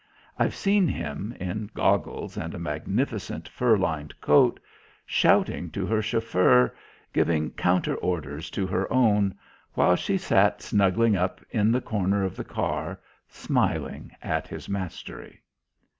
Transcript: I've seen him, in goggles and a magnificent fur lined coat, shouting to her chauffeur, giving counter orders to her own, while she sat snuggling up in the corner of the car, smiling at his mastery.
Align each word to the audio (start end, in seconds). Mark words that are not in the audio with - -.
I've 0.39 0.55
seen 0.55 0.87
him, 0.87 1.31
in 1.39 1.69
goggles 1.75 2.35
and 2.35 2.55
a 2.55 2.59
magnificent 2.59 3.47
fur 3.47 3.77
lined 3.77 4.19
coat, 4.19 4.59
shouting 5.05 5.69
to 5.73 5.85
her 5.85 6.01
chauffeur, 6.01 6.75
giving 7.13 7.51
counter 7.51 7.93
orders 7.97 8.49
to 8.57 8.65
her 8.65 8.91
own, 8.91 9.37
while 9.75 9.95
she 9.95 10.17
sat 10.17 10.63
snuggling 10.63 11.15
up 11.15 11.39
in 11.51 11.71
the 11.71 11.81
corner 11.81 12.23
of 12.23 12.35
the 12.35 12.43
car, 12.43 12.99
smiling 13.29 14.11
at 14.23 14.47
his 14.47 14.67
mastery. 14.67 15.39